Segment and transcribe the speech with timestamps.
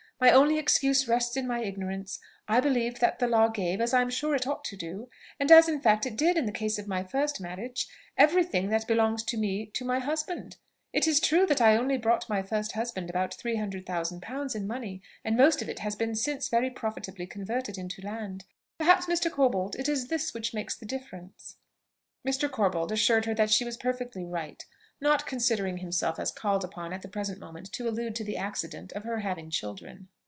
[0.23, 2.19] My only excuse rests in my ignorance.
[2.47, 5.51] I believed that the law gave, as I am sure it ought to do, and
[5.51, 8.85] as in fact it did in the case of my first marriage, every thing that
[8.87, 10.57] belongs to me to my husband.
[10.93, 14.53] It is true that I only brought my first husband about three hundred thousand pounds
[14.53, 18.45] in money, and most of it has been since very profitably converted into land.
[18.77, 19.31] Perhaps, Mr.
[19.31, 21.55] Corbold, it is this which makes the difference."
[22.23, 22.47] Mr.
[22.47, 24.63] Corbold assured her that she was perfectly right,
[25.03, 28.91] not considering himself as called upon at the present moment to allude to the accident
[28.93, 30.07] of her having children.